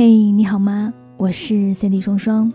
[0.00, 0.94] 嘿，你好吗？
[1.16, 2.52] 我是 Cindy 双双，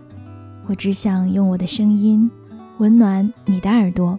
[0.66, 2.30] 我只想用我的声音
[2.78, 4.18] 温暖你的耳朵。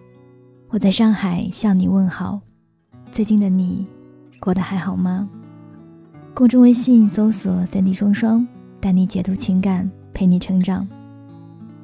[0.68, 2.40] 我在上海向你问好，
[3.10, 3.84] 最近的你
[4.38, 5.28] 过得还好吗？
[6.34, 8.46] 公众微信搜索 Cindy 双双，
[8.78, 10.86] 带你解读情感，陪你成长。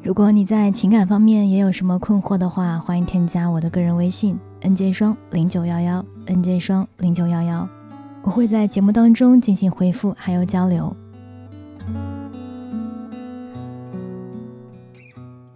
[0.00, 7.68] 如果你在情感方面也有什么困惑的话，欢迎添加我的个人微信 nj 双零九幺幺 nj 双零九幺幺，
[8.22, 10.96] 我会在节目当中进行回复还有交流。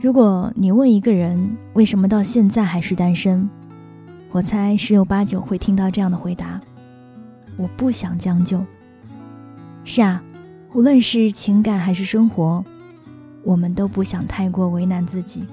[0.06, 3.51] 如果你问一个人为什么到现在还是单身，
[4.30, 6.60] 我猜十有八九会听到这样的回答：
[7.56, 8.65] 我不想将就。
[9.82, 10.23] 是啊，
[10.74, 12.65] 无论是情感还是生活，
[13.42, 15.45] 我们都不想太过为难自己。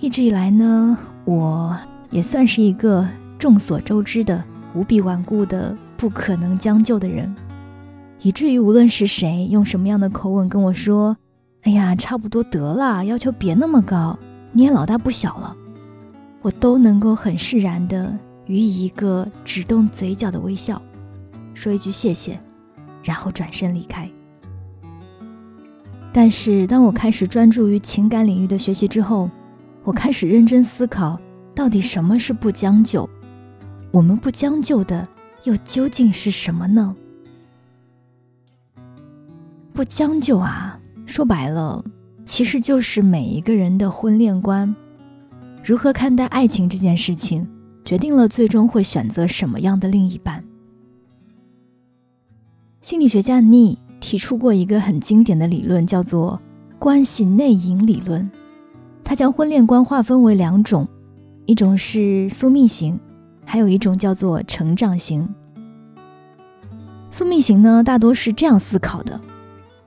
[0.00, 1.78] 一直以来呢，我
[2.10, 3.06] 也算是一个
[3.38, 4.42] 众所周知的
[4.74, 7.32] 无比顽固的不可能将就的人，
[8.22, 11.16] 以至于无论是谁用什么样的口吻跟我说。
[11.62, 14.18] 哎呀，差不多得了，要求别那么高，
[14.50, 15.56] 你也老大不小了，
[16.40, 20.82] 我都能够很释然的予以一个只动嘴角的微笑，
[21.54, 22.38] 说一句谢谢，
[23.04, 24.10] 然后转身离开。
[26.12, 29.30] 但是当我开始专注于情感领域的学习之后，
[29.84, 31.18] 我开始认真思考，
[31.54, 33.08] 到底什么是不将就？
[33.92, 35.06] 我们不将就的
[35.44, 36.94] 又究竟是什么呢？
[39.72, 40.78] 不将就啊！
[41.12, 41.84] 说白了，
[42.24, 44.74] 其实就是每一个人的婚恋观，
[45.62, 47.46] 如何看待爱情这件事情，
[47.84, 50.42] 决定了最终会选择什么样的另一半。
[52.80, 56.40] 心理学家尼提出过一个很经典的理论，叫做
[56.78, 58.30] 关系内隐理论。
[59.04, 60.88] 他将婚恋观划分为两种，
[61.44, 62.98] 一种是宿命型，
[63.44, 65.28] 还有一种叫做成长型。
[67.10, 69.20] 宿命型呢，大多是这样思考的，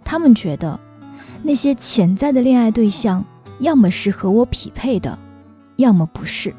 [0.04, 0.80] 他们觉得。
[1.48, 3.24] 那些潜在的恋爱对象，
[3.60, 5.16] 要么是和我匹配的，
[5.76, 6.52] 要么不是。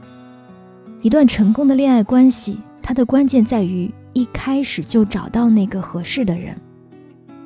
[1.03, 6.57] 一段成功的恋爱关系，它的关键在于一开始就找到那个合适的人。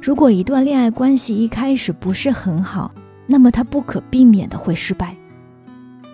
[0.02, 2.92] 如果一段恋爱关系一开始不是很好，
[3.26, 5.16] 那么它不可避免的会失败。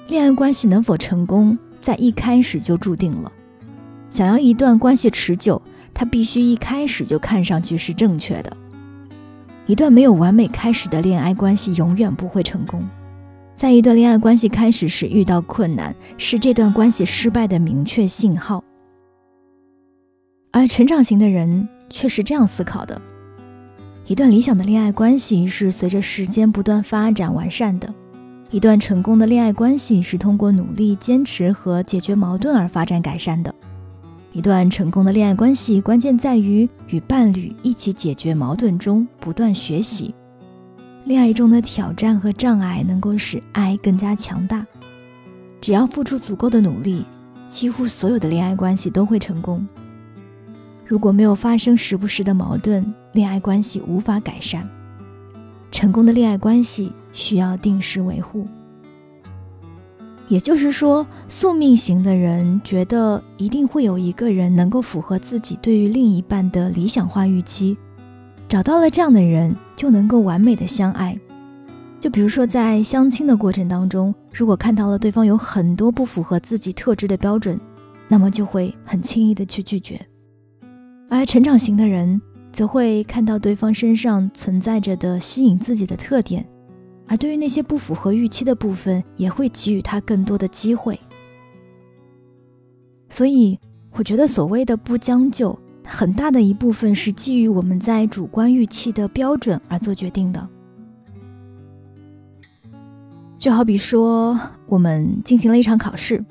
[0.06, 3.33] 恋爱关系能否成功，在一开始就注定了。
[4.11, 5.61] 想要一段关系持久，
[5.93, 8.56] 它必须一开始就看上去是正确的。
[9.66, 12.82] 一段没有完美开始的恋爱关系永远不会成功。
[13.56, 18.62] 在一段恋爱关系开始时遇到困难，是这段关系失败的明确信号。
[20.53, 23.00] 而成长型的人却是这样思考的：
[24.06, 27.88] 一段理想的恋爱关系是随着时间不断发展完善的；
[28.50, 33.53] 一段成功的恋爱关系是通过努力、坚持和解决矛盾而发展改善的。
[34.37, 40.15] 一段成功的恋爱关系，关键在于与伴侣一起解决矛盾中不断学习。
[41.07, 44.67] 恋爱中的挑战和障碍能够使爱更加强大。
[45.59, 47.03] 只要付出足够的努力，
[47.47, 49.67] 几乎所有的恋爱关系都会成功。
[50.85, 54.69] 如果没有发生时不时的矛盾，恋爱关系无法改善。
[55.73, 58.47] 成功的恋爱关系需要定时维护。
[60.28, 67.76] 也就是说，宿命型的人觉得一定会有一个人能够符合自己对于另一半的理想化预期，
[68.48, 71.16] 找到了这样的人就能够完美的相爱。
[72.00, 77.58] 就比如说在相亲的过程当中，如果看到了对方有很多不符合自己特质的标准，
[78.08, 80.00] 那么就会很轻易的去拒绝。
[81.08, 82.20] 而成长型的人
[82.53, 86.44] 则会看到对方身上存在着的吸引自己的特点。
[87.09, 90.99] 而对于那些不符合预期的部分，也会给予他更多的机会。
[93.09, 93.59] 所以，
[93.93, 100.49] 我觉得所谓的不将就，很大的一部分是基于我们在主观预期的标准而做决定的。
[103.38, 104.37] 就好比说，
[104.67, 106.25] 我们进行了一场考试，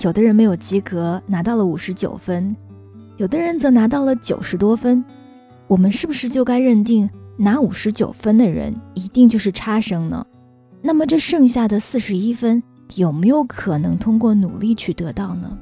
[0.00, 2.56] 有的人没有及格，拿到了五十九分，
[3.16, 5.04] 有的人则拿到了九十多分，
[5.68, 7.08] 我们是不是就该认定？
[7.40, 10.26] 拿五十九分的人一定就是差生呢？
[10.82, 12.60] 那么这剩下的四十一分
[12.96, 15.56] 有没有可能通过努力去得到呢？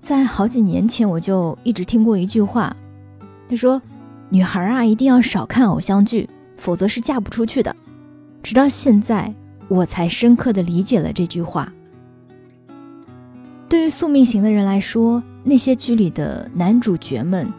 [0.00, 2.74] 在好几年前我就一直听过一句话，
[3.46, 3.80] 他说
[4.30, 7.76] ：“女孩啊一定要少看偶像剧，否则是嫁不出去的。”
[8.42, 9.34] 直到现在
[9.68, 11.70] 我才深刻的理解了这句话。
[13.68, 17.52] 对于宿命型的人来说，那些剧里的男主角们。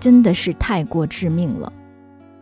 [0.00, 1.72] 真的是太过致命了！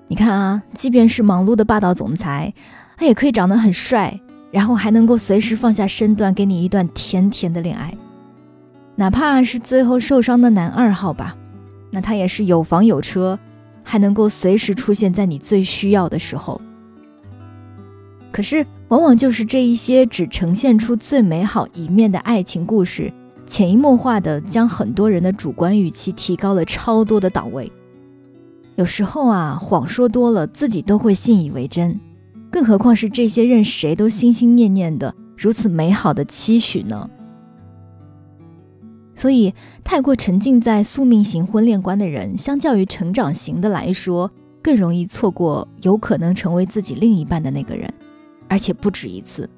[0.06, 2.54] 你看啊，即便是忙碌的霸道总裁，
[2.96, 4.18] 他也可以长得很帅，
[4.50, 7.92] 然后还能够随时放下身段给你一段甜甜的恋爱。
[8.96, 11.36] 哪怕是最后受伤的男二号吧，
[11.90, 13.38] 那他也是有房有车，
[13.82, 16.60] 还能够随时出现在你最需要的时候。
[18.32, 23.12] 可是，往往就是这一些只呈现出最美好一面的爱情故事，
[23.48, 27.72] 潜移默化的将很多人的主观预期提高了超多的档位。
[28.76, 31.98] 有时候啊，谎说多了，自己都会信以为真，
[32.52, 37.08] 更何况是这些任谁都心心念念的如此美好的期许呢？
[39.16, 39.52] 所以，
[39.82, 44.30] 太过沉浸在宿命型婚恋观的人，相较于成长型的来说，
[44.62, 47.92] 更容易错过有可能成为自己另一半的那个人，
[48.46, 49.48] 而且不止一次。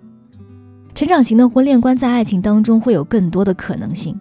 [0.94, 4.18] 成长型的婚恋观在爱情当中会有更多的可能性。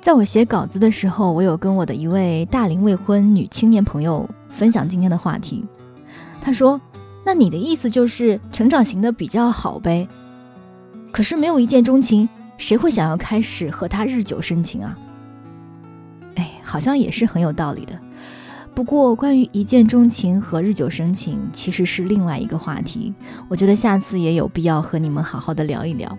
[0.00, 5.64] 在我写稿子的时候，我有跟我的一位大龄未婚女青年朋友分享今天的话题。
[6.40, 6.80] 她说
[7.24, 10.08] ：“那你的意思就是成长型的比较好呗？
[11.12, 12.28] 可是没有一见钟情。”
[12.58, 14.96] 谁会想要开始和他日久生情啊？
[16.36, 17.98] 哎，好像也是很有道理的。
[18.74, 23.12] 不过，关于一见钟情和日久生情，其实是另外一个话题。
[23.48, 26.18] 我觉得下次也有必要和你们好好的聊一聊。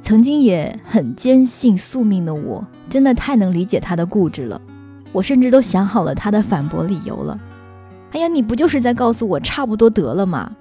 [0.00, 4.60] 曾经也很坚信宿命的我，真的太能理解他的固执了。
[5.12, 7.40] 我甚至都想好了他的反驳理由了。
[8.12, 10.52] 哎呀，你不就是在告诉我差不多得了吗？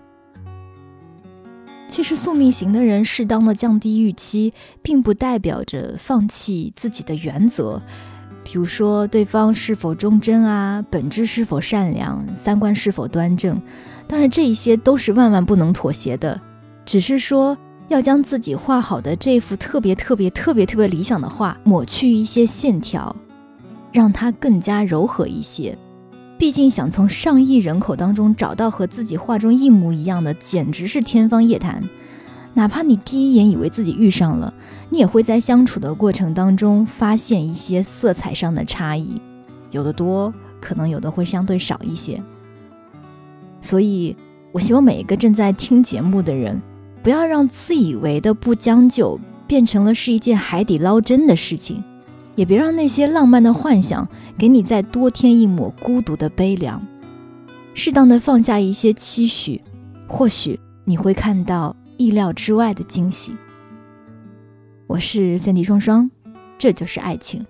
[1.89, 7.81] 其实宿命型的人适当的降低预期，并不代表着放弃自己的原则，
[8.51, 13.61] 比如说对方是否忠贞啊，本质是否善良，三观是否端正。
[14.07, 16.41] 当然，这一些都是万万不能妥协的，
[16.83, 17.55] 只是说
[17.89, 23.15] 要将自己画好的这幅特别特别特别特别理想的画抹去一些线条，
[23.91, 25.77] 让它更加柔和一些。
[26.39, 31.83] 毕竟想从上亿人口当中找到和自己画中一模一样的，简直是天方夜谭。
[32.59, 34.53] 哪怕你第一眼以为自己遇上了，
[34.89, 39.13] 你也会在相处的过程当中发现一些色彩上的差异，
[39.71, 42.21] 有的多，可能有的会相对少一些。
[43.61, 44.13] 所以，
[44.51, 46.61] 我希望每一个正在听节目的人，
[47.01, 49.17] 不要让自以为的不将就
[49.47, 51.81] 变成了是一件海底捞针的事情。
[52.35, 54.05] 也别让那些浪漫的幻想
[54.37, 56.85] 给你再多添一抹孤独的悲凉。
[57.73, 59.61] 适当的放下一些期许，
[60.09, 63.35] 或许你会看到意料之外的惊喜。
[64.87, 66.09] 我是三 D 双双，
[66.57, 67.45] 这就是爱情。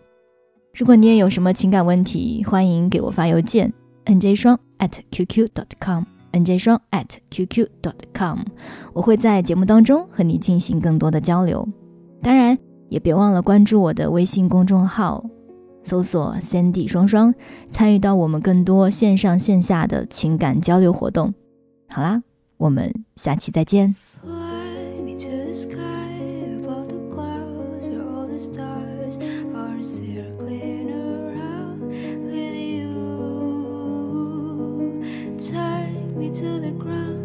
[0.73, 3.71] 如果你也有什么情感问题，欢迎给我发邮件
[4.05, 8.39] nj 双 at qq dot com nj 双 at qq dot com，
[8.93, 11.65] 我会在节目当中和你进行更多的交流。
[12.21, 12.57] 当然。
[12.89, 15.23] 也别忘了关注我的微信公众号，
[15.83, 17.31] 搜索 “Sandy 双双”，
[17.69, 21.31] 参与到我们更多线上线下的情感交流活动。
[21.87, 22.23] 好啦，
[22.57, 23.95] 我们下期再见。
[36.31, 37.19] to the ground.